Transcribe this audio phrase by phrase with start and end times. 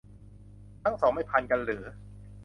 [0.83, 1.83] ทั้งสองไม่พันกันหรือ